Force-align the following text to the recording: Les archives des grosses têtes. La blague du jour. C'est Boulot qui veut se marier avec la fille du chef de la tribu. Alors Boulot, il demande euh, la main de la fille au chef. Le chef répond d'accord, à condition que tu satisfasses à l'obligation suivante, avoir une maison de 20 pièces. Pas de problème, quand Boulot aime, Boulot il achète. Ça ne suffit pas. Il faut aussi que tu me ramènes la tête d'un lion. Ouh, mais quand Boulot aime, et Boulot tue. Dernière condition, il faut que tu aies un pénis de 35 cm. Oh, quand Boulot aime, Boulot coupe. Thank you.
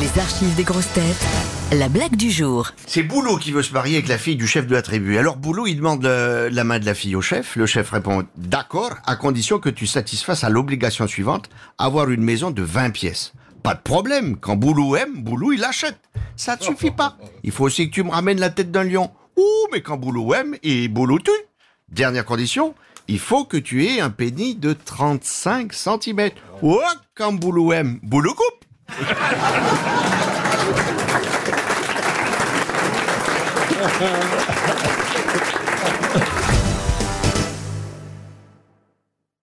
Les 0.00 0.20
archives 0.20 0.56
des 0.56 0.64
grosses 0.64 0.92
têtes. 0.92 1.24
La 1.72 1.88
blague 1.88 2.16
du 2.16 2.28
jour. 2.28 2.70
C'est 2.84 3.04
Boulot 3.04 3.36
qui 3.36 3.52
veut 3.52 3.62
se 3.62 3.72
marier 3.72 3.98
avec 3.98 4.08
la 4.08 4.18
fille 4.18 4.34
du 4.34 4.46
chef 4.46 4.66
de 4.66 4.74
la 4.74 4.82
tribu. 4.82 5.18
Alors 5.18 5.36
Boulot, 5.36 5.68
il 5.68 5.76
demande 5.76 6.04
euh, 6.04 6.50
la 6.50 6.64
main 6.64 6.80
de 6.80 6.84
la 6.84 6.94
fille 6.94 7.14
au 7.14 7.20
chef. 7.20 7.54
Le 7.54 7.66
chef 7.66 7.90
répond 7.90 8.24
d'accord, 8.36 8.96
à 9.06 9.14
condition 9.14 9.60
que 9.60 9.68
tu 9.68 9.86
satisfasses 9.86 10.42
à 10.42 10.48
l'obligation 10.48 11.06
suivante, 11.06 11.48
avoir 11.78 12.10
une 12.10 12.22
maison 12.22 12.50
de 12.50 12.62
20 12.62 12.90
pièces. 12.90 13.34
Pas 13.62 13.74
de 13.74 13.82
problème, 13.82 14.36
quand 14.36 14.56
Boulot 14.56 14.96
aime, 14.96 15.22
Boulot 15.22 15.52
il 15.52 15.62
achète. 15.62 16.00
Ça 16.34 16.56
ne 16.56 16.62
suffit 16.62 16.90
pas. 16.90 17.16
Il 17.44 17.52
faut 17.52 17.64
aussi 17.64 17.88
que 17.88 17.94
tu 17.94 18.02
me 18.02 18.10
ramènes 18.10 18.40
la 18.40 18.50
tête 18.50 18.72
d'un 18.72 18.84
lion. 18.84 19.12
Ouh, 19.36 19.68
mais 19.72 19.80
quand 19.80 19.96
Boulot 19.96 20.34
aime, 20.34 20.56
et 20.64 20.88
Boulot 20.88 21.20
tue. 21.20 21.30
Dernière 21.88 22.24
condition, 22.24 22.74
il 23.06 23.20
faut 23.20 23.44
que 23.44 23.56
tu 23.56 23.86
aies 23.86 24.00
un 24.00 24.10
pénis 24.10 24.58
de 24.58 24.72
35 24.72 25.72
cm. 25.72 26.30
Oh, 26.62 26.80
quand 27.14 27.32
Boulot 27.32 27.72
aime, 27.72 28.00
Boulot 28.02 28.34
coupe. 28.34 28.53
Thank 28.96 29.18
you. 34.98 35.03